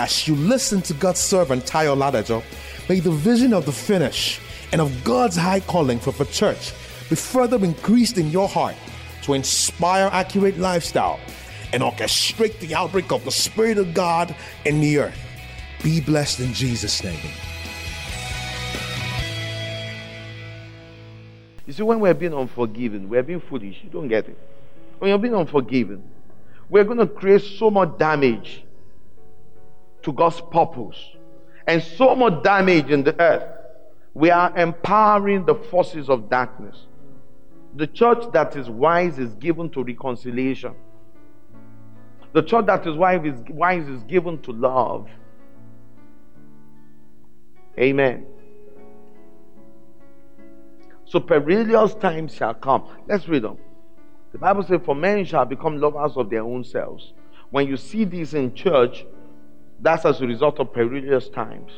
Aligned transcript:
As 0.00 0.28
you 0.28 0.36
listen 0.36 0.80
to 0.82 0.94
God's 0.94 1.18
servant 1.18 1.64
Tayo 1.64 1.96
Ladajo, 1.96 2.44
may 2.88 3.00
the 3.00 3.10
vision 3.10 3.52
of 3.52 3.66
the 3.66 3.72
finish 3.72 4.40
and 4.70 4.80
of 4.80 5.02
God's 5.02 5.34
high 5.34 5.58
calling 5.58 5.98
for 5.98 6.12
the 6.12 6.24
church 6.26 6.72
be 7.10 7.16
further 7.16 7.56
increased 7.64 8.16
in 8.16 8.30
your 8.30 8.46
heart 8.46 8.76
to 9.22 9.34
inspire 9.34 10.08
accurate 10.12 10.56
lifestyle 10.56 11.18
and 11.72 11.82
orchestrate 11.82 12.56
the 12.60 12.76
outbreak 12.76 13.10
of 13.10 13.24
the 13.24 13.32
Spirit 13.32 13.76
of 13.76 13.92
God 13.92 14.36
in 14.64 14.80
the 14.80 14.98
earth. 15.00 15.18
Be 15.82 16.00
blessed 16.00 16.38
in 16.38 16.54
Jesus' 16.54 17.02
name. 17.02 17.18
You 21.66 21.72
see, 21.72 21.82
when 21.82 21.98
we're 21.98 22.14
being 22.14 22.34
unforgiven, 22.34 23.08
we're 23.08 23.24
being 23.24 23.40
foolish. 23.40 23.80
You 23.82 23.90
don't 23.90 24.06
get 24.06 24.28
it. 24.28 24.38
When 25.00 25.08
you're 25.08 25.18
being 25.18 25.34
unforgiven, 25.34 26.04
we're 26.68 26.84
going 26.84 26.98
to 26.98 27.06
create 27.08 27.42
so 27.42 27.68
much 27.68 27.98
damage 27.98 28.62
to 30.08 30.12
God's 30.14 30.40
purpose 30.40 30.96
and 31.66 31.82
so 31.82 32.16
much 32.16 32.42
damage 32.42 32.90
in 32.90 33.04
the 33.04 33.20
earth. 33.20 33.44
We 34.14 34.30
are 34.30 34.56
empowering 34.56 35.44
the 35.44 35.54
forces 35.54 36.08
of 36.08 36.30
darkness. 36.30 36.86
The 37.76 37.86
church 37.86 38.24
that 38.32 38.56
is 38.56 38.70
wise 38.70 39.18
is 39.18 39.34
given 39.34 39.68
to 39.70 39.84
reconciliation. 39.84 40.74
The 42.32 42.42
church 42.42 42.64
that 42.66 42.86
is 42.86 42.96
wise 42.96 43.20
is, 43.22 43.38
wise 43.50 43.86
is 43.86 44.02
given 44.04 44.40
to 44.42 44.52
love. 44.52 45.10
Amen. 47.78 48.26
So 51.04 51.20
perilous 51.20 51.94
times 51.94 52.34
shall 52.34 52.54
come. 52.54 52.88
Let's 53.06 53.28
read 53.28 53.42
them. 53.42 53.58
The 54.32 54.38
Bible 54.38 54.62
says, 54.62 54.80
For 54.86 54.94
men 54.94 55.26
shall 55.26 55.44
become 55.44 55.78
lovers 55.78 56.16
of 56.16 56.30
their 56.30 56.42
own 56.42 56.64
selves. 56.64 57.12
When 57.50 57.68
you 57.68 57.76
see 57.76 58.04
this 58.04 58.32
in 58.32 58.54
church, 58.54 59.04
that's 59.80 60.04
as 60.04 60.20
a 60.20 60.26
result 60.26 60.58
of 60.58 60.72
perilous 60.72 61.28
times 61.28 61.72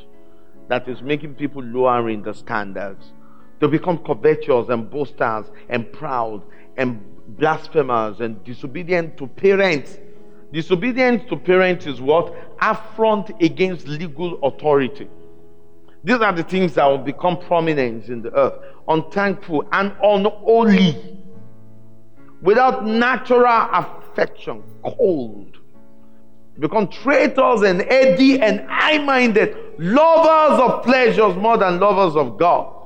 that 0.69 0.89
is 0.89 1.03
making 1.03 1.35
people 1.35 1.63
lowering 1.63 2.23
the 2.23 2.33
standards. 2.33 3.13
They 3.59 3.67
become 3.67 3.99
covetous 3.99 4.69
and 4.69 4.91
boasters 4.91 5.47
and 5.69 5.93
proud 5.93 6.43
and 6.77 7.05
blasphemers 7.37 8.21
and 8.21 8.43
disobedient 8.45 9.17
to 9.19 9.27
parents. 9.27 9.99
Disobedience 10.53 11.29
to 11.29 11.37
parents 11.37 11.87
is 11.87 12.01
what? 12.01 12.35
Affront 12.61 13.31
against 13.43 13.87
legal 13.87 14.43
authority. 14.43 15.09
These 16.03 16.21
are 16.21 16.33
the 16.33 16.43
things 16.43 16.75
that 16.75 16.87
will 16.87 16.99
become 16.99 17.39
prominent 17.39 18.09
in 18.09 18.23
the 18.23 18.33
earth. 18.35 18.55
Unthankful 18.89 19.69
and 19.73 19.93
unholy. 20.03 21.19
Without 22.41 22.87
natural 22.87 23.69
affection, 23.73 24.63
cold 24.83 25.60
become 26.61 26.89
traitors 26.89 27.63
and 27.63 27.81
heady 27.83 28.41
and 28.41 28.61
high 28.69 28.99
minded, 28.99 29.57
lovers 29.79 30.61
of 30.61 30.85
pleasures 30.85 31.35
more 31.37 31.57
than 31.57 31.81
lovers 31.81 32.15
of 32.15 32.39
God. 32.39 32.77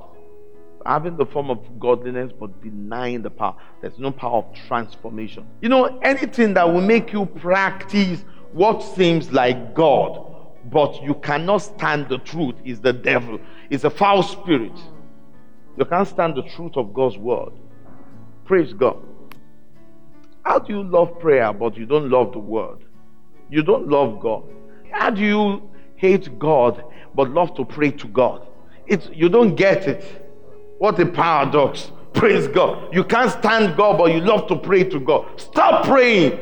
Having 0.86 1.16
the 1.16 1.26
form 1.26 1.50
of 1.50 1.58
godliness 1.80 2.30
but 2.38 2.62
denying 2.62 3.22
the 3.22 3.30
power. 3.30 3.56
There's 3.80 3.98
no 3.98 4.10
power 4.10 4.38
of 4.38 4.54
transformation. 4.68 5.46
You 5.60 5.70
know, 5.70 5.98
anything 6.00 6.54
that 6.54 6.70
will 6.70 6.82
make 6.82 7.12
you 7.12 7.26
practice 7.26 8.24
what 8.52 8.82
seems 8.82 9.32
like 9.32 9.74
God, 9.74 10.24
but 10.70 11.02
you 11.02 11.14
cannot 11.14 11.58
stand 11.58 12.08
the 12.08 12.18
truth 12.18 12.54
is 12.64 12.80
the 12.80 12.92
devil, 12.92 13.40
it's 13.70 13.84
a 13.84 13.90
foul 13.90 14.22
spirit. 14.22 14.78
You 15.76 15.84
can't 15.84 16.06
stand 16.06 16.36
the 16.36 16.42
truth 16.42 16.76
of 16.76 16.94
God's 16.94 17.18
word. 17.18 17.52
Praise 18.44 18.72
God. 18.72 19.02
How 20.44 20.58
do 20.58 20.72
you 20.72 20.82
love 20.84 21.18
prayer 21.18 21.52
but 21.52 21.76
you 21.76 21.86
don't 21.86 22.10
love 22.10 22.32
the 22.32 22.38
word? 22.38 22.84
You 23.50 23.62
don't 23.62 23.88
love 23.88 24.20
God. 24.20 24.44
How 24.90 25.10
do 25.10 25.22
you 25.22 25.70
hate 25.96 26.38
God 26.38 26.84
but 27.14 27.30
love 27.30 27.54
to 27.56 27.64
pray 27.64 27.90
to 27.92 28.08
God? 28.08 28.46
It's 28.86 29.08
you 29.12 29.28
don't 29.28 29.54
get 29.54 29.86
it. 29.86 30.04
What 30.78 30.98
a 31.00 31.06
paradox. 31.06 31.90
Praise 32.14 32.46
God. 32.46 32.94
You 32.94 33.02
can't 33.04 33.30
stand 33.30 33.76
God, 33.76 33.98
but 33.98 34.12
you 34.12 34.20
love 34.20 34.46
to 34.48 34.56
pray 34.56 34.84
to 34.84 35.00
God. 35.00 35.40
Stop 35.40 35.84
praying. 35.84 36.38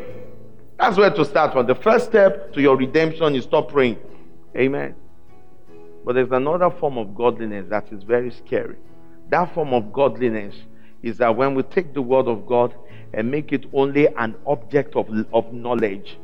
That's 0.79 0.97
where 0.97 1.11
to 1.11 1.25
start 1.25 1.53
from. 1.53 1.67
The 1.67 1.75
first 1.75 2.07
step 2.07 2.53
to 2.55 2.61
your 2.61 2.77
redemption 2.77 3.35
is 3.35 3.45
stop 3.45 3.71
praying. 3.71 3.99
Amen. 4.57 4.95
But 6.05 6.15
there's 6.15 6.33
another 6.33 6.71
form 6.71 6.99
of 6.99 7.15
godliness 7.15 7.67
that 7.71 7.93
is 7.93 8.03
very 8.03 8.31
scary. 8.31 8.77
That 9.31 9.55
form 9.55 9.73
of 9.73 9.93
godliness 9.93 10.55
is 11.03 11.19
that 11.19 11.35
when 11.37 11.55
we 11.55 11.63
take 11.63 11.95
the 11.95 12.03
word 12.03 12.27
of 12.27 12.47
God 12.47 12.75
and 13.15 13.31
make 13.31 13.53
it 13.53 13.65
only 13.73 14.09
an 14.09 14.35
object 14.47 14.97
of, 14.97 15.09
of 15.33 15.53
knowledge, 15.53 16.19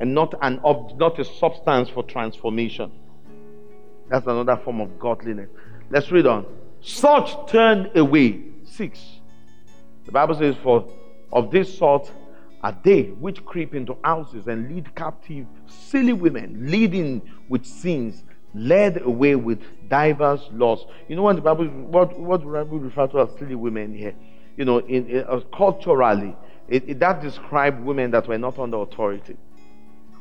and 0.00 0.14
not 0.14 0.34
an 0.42 0.58
ob- 0.64 0.98
not 0.98 1.18
a 1.18 1.24
substance 1.24 1.88
for 1.88 2.02
transformation. 2.02 2.90
That's 4.08 4.26
another 4.26 4.56
form 4.56 4.80
of 4.80 4.98
godliness. 4.98 5.50
Let's 5.90 6.10
read 6.10 6.26
on. 6.26 6.46
Such 6.80 7.50
turn 7.50 7.90
away. 7.94 8.42
Six. 8.64 9.00
The 10.06 10.12
Bible 10.12 10.34
says, 10.34 10.56
For 10.62 10.90
of 11.32 11.50
this 11.50 11.76
sort 11.76 12.10
are 12.62 12.76
they 12.82 13.04
which 13.04 13.44
creep 13.44 13.74
into 13.74 13.96
houses 14.02 14.46
and 14.46 14.68
lead 14.68 14.94
captive 14.94 15.46
silly 15.66 16.12
women, 16.12 16.70
leading 16.70 17.22
with 17.48 17.64
sins, 17.64 18.24
led 18.54 19.02
away 19.02 19.36
with 19.36 19.60
divers 19.88 20.40
laws. 20.52 20.84
You 21.08 21.16
know 21.16 21.22
what 21.22 21.36
the 21.36 21.42
Bible 21.42 21.66
what 21.66 22.18
what 22.18 22.42
Bible 22.42 22.78
refer 22.78 23.06
to 23.08 23.20
as 23.20 23.28
silly 23.38 23.54
women 23.54 23.94
here? 23.94 24.14
You 24.56 24.64
know, 24.64 24.78
in, 24.78 25.06
in 25.08 25.24
uh, 25.24 25.40
culturally, 25.54 26.36
it, 26.68 26.88
it, 26.88 26.98
that 27.00 27.22
described 27.22 27.82
women 27.82 28.10
that 28.10 28.26
were 28.26 28.38
not 28.38 28.58
under 28.58 28.78
authority. 28.78 29.36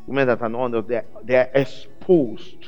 Women 0.09 0.27
that 0.27 0.41
are 0.41 0.49
not 0.49 0.63
under, 0.63 0.81
they're, 0.81 1.05
they're 1.23 1.51
exposed. 1.53 2.65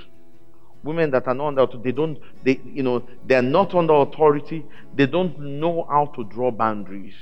Women 0.84 1.09
that 1.09 1.28
are 1.28 1.34
not 1.34 1.57
under, 1.57 1.66
they 1.75 1.91
don't, 1.91 2.19
they, 2.44 2.62
you 2.63 2.84
know, 2.84 3.03
they're 3.25 3.41
not 3.41 3.74
under 3.74 3.96
authority. 3.96 4.63
They 4.94 5.07
don't 5.07 5.40
know 5.40 5.88
how 5.90 6.06
to 6.16 6.24
draw 6.25 6.52
boundaries. 6.52 7.16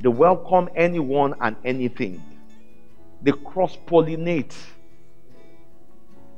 They 0.00 0.08
welcome 0.08 0.68
anyone 0.74 1.36
and 1.40 1.54
anything. 1.64 2.20
They 3.22 3.30
cross 3.30 3.78
pollinate. 3.86 4.52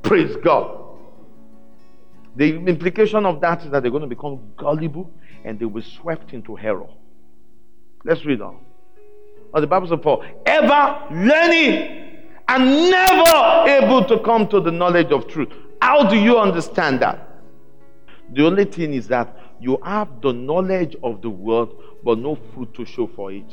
Praise 0.03 0.35
God. 0.35 0.99
The 2.35 2.57
implication 2.57 3.25
of 3.25 3.41
that 3.41 3.65
is 3.65 3.71
that 3.71 3.81
they're 3.81 3.89
going 3.89 4.03
to 4.03 4.07
become 4.07 4.51
gullible 4.55 5.09
and 5.43 5.57
they 5.57 5.65
will 5.65 5.81
be 5.81 5.87
swept 5.89 6.31
into 6.31 6.59
error. 6.59 6.89
Let's 8.05 8.23
read 8.23 8.39
on. 8.39 8.59
Or 9.51 9.61
the 9.61 9.67
Bible 9.67 9.87
says, 9.87 9.97
for 10.03 10.23
ever 10.45 11.07
learning 11.09 12.06
and 12.49 12.89
never 12.89 13.69
able 13.69 14.05
to 14.05 14.19
come 14.19 14.47
to 14.47 14.59
the 14.59 14.71
knowledge 14.71 15.11
of 15.11 15.27
truth. 15.27 15.49
How 15.81 16.07
do 16.07 16.15
you 16.15 16.37
understand 16.39 17.01
that? 17.01 17.27
The 18.33 18.45
only 18.45 18.65
thing 18.65 18.93
is 18.93 19.07
that 19.09 19.37
you 19.59 19.79
have 19.83 20.21
the 20.21 20.33
knowledge 20.33 20.95
of 21.03 21.21
the 21.21 21.29
word, 21.29 21.69
but 22.03 22.19
no 22.19 22.35
fruit 22.35 22.73
to 22.75 22.85
show 22.85 23.07
for 23.07 23.31
it. 23.31 23.49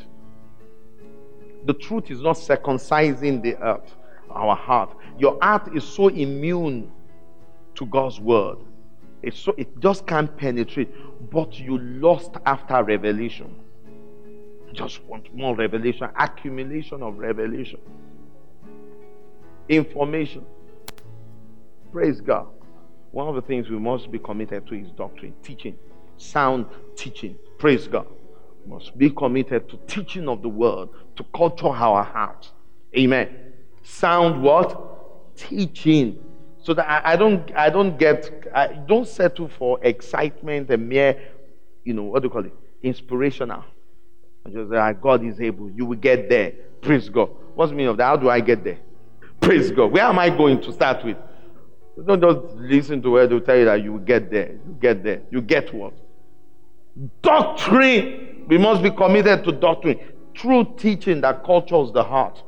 The 1.66 1.74
truth 1.74 2.10
is 2.10 2.20
not 2.20 2.36
circumcising 2.36 3.42
the 3.42 3.56
earth, 3.56 3.94
our 4.30 4.54
heart. 4.54 4.94
Your 5.18 5.38
heart 5.40 5.74
is 5.74 5.84
so 5.84 6.08
immune 6.08 6.90
to 7.76 7.86
God's 7.86 8.20
word. 8.20 8.58
It's 9.22 9.38
so 9.38 9.54
it 9.56 9.80
just 9.80 10.06
can't 10.06 10.34
penetrate. 10.36 10.90
But 11.30 11.58
you 11.58 11.78
lost 11.78 12.32
after 12.44 12.82
revelation. 12.82 13.54
Just 14.72 15.02
want 15.04 15.34
more 15.34 15.54
revelation, 15.54 16.10
accumulation 16.18 17.02
of 17.02 17.18
revelation 17.18 17.80
information. 19.68 20.44
Praise 21.92 22.20
God. 22.20 22.46
One 23.12 23.28
of 23.28 23.36
the 23.36 23.42
things 23.42 23.70
we 23.70 23.78
must 23.78 24.10
be 24.10 24.18
committed 24.18 24.66
to 24.66 24.74
is 24.74 24.90
doctrine, 24.90 25.34
teaching, 25.42 25.76
sound 26.16 26.66
teaching. 26.96 27.38
Praise 27.58 27.86
God. 27.86 28.06
We 28.64 28.72
must 28.72 28.98
be 28.98 29.10
committed 29.10 29.68
to 29.68 29.76
teaching 29.86 30.28
of 30.28 30.42
the 30.42 30.48
word, 30.48 30.88
to 31.16 31.24
culture 31.34 31.68
our 31.68 32.02
hearts. 32.02 32.50
Amen. 32.96 33.52
Sound 33.84 34.42
what? 34.42 35.36
Teaching. 35.36 36.18
So 36.64 36.74
that 36.74 36.88
I, 36.88 37.12
I 37.12 37.16
don't 37.16 37.54
I 37.54 37.70
don't 37.70 37.98
get 37.98 38.48
I 38.54 38.68
don't 38.68 39.06
settle 39.06 39.48
for 39.48 39.78
excitement 39.82 40.70
and 40.70 40.88
mere, 40.88 41.16
you 41.84 41.92
know, 41.92 42.04
what 42.04 42.22
do 42.22 42.26
you 42.26 42.30
call 42.30 42.46
it? 42.46 42.54
Inspirational. 42.82 43.64
I 44.46 44.50
just 44.50 44.70
like 44.70 44.96
ah, 44.96 45.00
God 45.00 45.24
is 45.24 45.40
able, 45.40 45.70
you 45.70 45.86
will 45.86 45.98
get 45.98 46.28
there. 46.28 46.52
Praise 46.80 47.08
God. 47.08 47.30
What's 47.54 47.70
the 47.70 47.76
meaning 47.76 47.90
of 47.90 47.98
that? 47.98 48.04
How 48.04 48.16
do 48.16 48.28
I 48.28 48.40
get 48.40 48.64
there? 48.64 48.78
Praise 49.44 49.70
God. 49.70 49.92
Where 49.92 50.04
am 50.04 50.18
I 50.18 50.30
going 50.30 50.60
to 50.62 50.72
start 50.72 51.04
with? 51.04 51.18
Don't 52.06 52.20
just 52.20 52.56
listen 52.56 53.02
to 53.02 53.10
where 53.10 53.26
they'll 53.26 53.42
tell 53.42 53.58
you 53.58 53.66
that 53.66 53.84
you 53.84 53.98
get 54.00 54.30
there. 54.30 54.52
You 54.66 54.76
get 54.80 55.04
there. 55.04 55.20
You 55.30 55.42
get 55.42 55.72
what? 55.74 55.92
Doctrine. 57.20 58.46
We 58.48 58.56
must 58.56 58.82
be 58.82 58.90
committed 58.90 59.44
to 59.44 59.52
doctrine. 59.52 60.00
True 60.32 60.66
teaching 60.78 61.20
that 61.20 61.44
cultures 61.44 61.92
the 61.92 62.02
heart. 62.02 62.42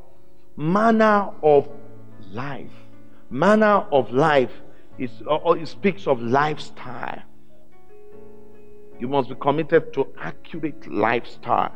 Manner 0.56 1.30
of 1.42 1.68
life. 2.32 2.70
Manner 3.28 3.84
of 3.92 4.10
life 4.10 4.52
is 4.98 5.10
it 5.22 5.68
speaks 5.68 6.06
of 6.06 6.22
lifestyle. 6.22 7.22
You 8.98 9.08
must 9.08 9.28
be 9.28 9.34
committed 9.34 9.92
to 9.92 10.08
accurate 10.18 10.90
lifestyle 10.90 11.74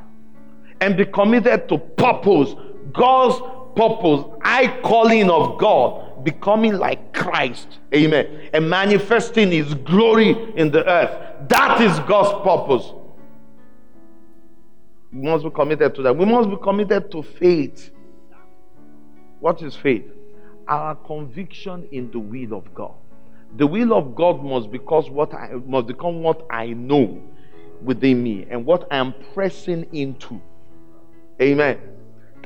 and 0.81 0.97
be 0.97 1.05
committed 1.05 1.69
to 1.69 1.77
purpose. 1.77 2.55
God's 2.95 3.60
purpose, 3.75 4.25
high 4.43 4.81
calling 4.83 5.31
of 5.31 5.59
God, 5.59 6.25
becoming 6.25 6.77
like 6.79 7.13
Christ. 7.13 7.79
Amen. 7.95 8.49
And 8.53 8.69
manifesting 8.69 9.51
his 9.51 9.75
glory 9.75 10.31
in 10.57 10.71
the 10.71 10.87
earth. 10.87 11.49
That 11.49 11.81
is 11.81 11.99
God's 12.01 12.43
purpose. 12.45 12.93
We 15.13 15.23
must 15.23 15.45
be 15.45 15.51
committed 15.51 15.95
to 15.97 16.03
that. 16.03 16.17
We 16.17 16.25
must 16.25 16.51
be 16.51 16.57
committed 16.63 17.11
to 17.13 17.23
faith. 17.23 17.91
What 19.41 19.63
is 19.63 19.75
faith? 19.75 20.05
Our 20.69 20.95
conviction 20.95 21.89
in 21.91 22.11
the 22.11 22.19
will 22.19 22.57
of 22.57 22.73
God. 22.75 22.95
The 23.57 23.67
will 23.67 23.93
of 23.95 24.15
God 24.15 24.45
must 24.45 24.71
because 24.71 25.11
what 25.11 25.35
I 25.35 25.55
must 25.67 25.89
become 25.89 26.23
what 26.23 26.47
I 26.51 26.67
know 26.69 27.21
within 27.83 28.23
me 28.23 28.47
and 28.49 28.65
what 28.65 28.87
I 28.91 28.99
am 28.99 29.15
pressing 29.35 29.89
into. 29.93 30.41
Amen. 31.41 31.79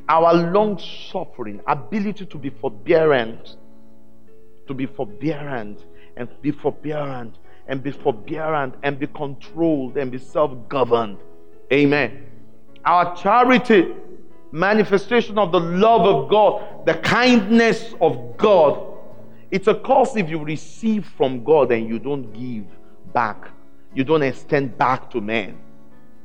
Our 0.08 0.34
long 0.34 0.78
suffering, 0.78 1.60
ability 1.66 2.26
to 2.26 2.38
be 2.38 2.50
forbearant, 2.50 3.56
to 4.66 4.74
be 4.74 4.86
forbearant 4.86 5.84
and 6.16 6.28
be 6.42 6.50
forbearant 6.50 7.38
and 7.66 7.82
be 7.82 7.90
forbearant 7.90 8.74
and 8.82 8.98
be 8.98 9.06
controlled 9.06 9.96
and 9.96 10.10
be 10.10 10.18
self 10.18 10.68
governed. 10.68 11.18
Amen. 11.72 12.26
Our 12.84 13.16
charity, 13.16 13.94
manifestation 14.52 15.38
of 15.38 15.52
the 15.52 15.60
love 15.60 16.02
of 16.02 16.30
God, 16.30 16.86
the 16.86 16.94
kindness 16.94 17.94
of 18.00 18.36
God. 18.36 18.92
It's 19.50 19.68
a 19.68 19.74
cost 19.74 20.16
if 20.16 20.28
you 20.28 20.38
receive 20.44 21.06
from 21.16 21.44
God 21.44 21.72
and 21.72 21.88
you 21.88 21.98
don't 21.98 22.32
give 22.32 22.66
back, 23.12 23.48
you 23.94 24.04
don't 24.04 24.22
extend 24.22 24.76
back 24.76 25.10
to 25.12 25.20
men. 25.20 25.58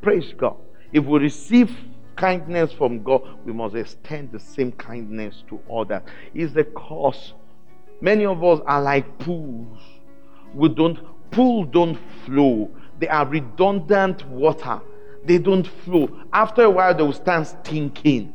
Praise 0.01 0.33
God. 0.37 0.57
If 0.91 1.05
we 1.05 1.19
receive 1.19 1.71
kindness 2.19 2.73
from 2.73 3.01
God, 3.01 3.21
we 3.45 3.53
must 3.53 3.75
extend 3.75 4.31
the 4.31 4.39
same 4.39 4.73
kindness 4.73 5.43
to 5.49 5.59
others. 5.71 6.01
It's 6.33 6.53
the 6.53 6.65
cost. 6.65 7.33
Many 8.01 8.25
of 8.25 8.43
us 8.43 8.59
are 8.65 8.81
like 8.81 9.17
pools. 9.19 9.79
We 10.53 10.69
don't 10.69 10.99
pool 11.31 11.63
don't 11.63 11.97
flow. 12.25 12.69
They 12.99 13.07
are 13.07 13.25
redundant 13.25 14.27
water. 14.27 14.81
They 15.23 15.37
don't 15.37 15.65
flow. 15.65 16.09
After 16.33 16.63
a 16.63 16.69
while, 16.69 16.93
they 16.93 17.03
will 17.03 17.13
start 17.13 17.47
stinking. 17.47 18.33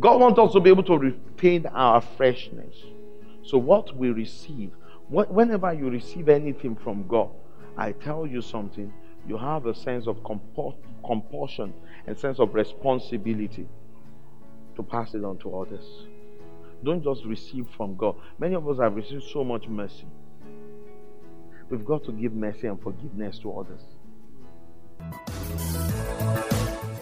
God 0.00 0.20
wants 0.20 0.38
us 0.38 0.52
to 0.52 0.60
be 0.60 0.70
able 0.70 0.84
to 0.84 0.98
retain 0.98 1.66
our 1.66 2.00
freshness. 2.00 2.74
So, 3.42 3.58
what 3.58 3.96
we 3.96 4.10
receive, 4.10 4.72
whenever 5.08 5.72
you 5.72 5.90
receive 5.90 6.28
anything 6.28 6.76
from 6.76 7.06
God, 7.08 7.30
I 7.76 7.92
tell 7.92 8.26
you 8.26 8.42
something, 8.42 8.92
you 9.28 9.36
have 9.36 9.66
a 9.66 9.74
sense 9.74 10.06
of 10.06 10.24
compulsion 11.04 11.74
and 12.06 12.18
sense 12.18 12.38
of 12.40 12.54
responsibility 12.54 13.68
to 14.74 14.82
pass 14.82 15.14
it 15.14 15.22
on 15.22 15.36
to 15.38 15.58
others. 15.58 15.84
Don't 16.82 17.02
just 17.04 17.24
receive 17.24 17.66
from 17.76 17.96
God. 17.96 18.16
Many 18.38 18.54
of 18.54 18.68
us 18.68 18.78
have 18.78 18.94
received 18.94 19.24
so 19.24 19.44
much 19.44 19.68
mercy. 19.68 20.06
We've 21.68 21.84
got 21.84 22.04
to 22.04 22.12
give 22.12 22.32
mercy 22.32 22.68
and 22.68 22.80
forgiveness 22.80 23.38
to 23.40 23.52
others. 23.52 23.82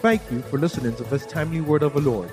Thank 0.01 0.21
you 0.29 0.41
for 0.41 0.57
listening 0.57 0.95
to 0.97 1.03
this 1.05 1.25
timely 1.25 1.61
word 1.61 1.83
of 1.83 1.93
the 1.93 2.01
Lord. 2.01 2.29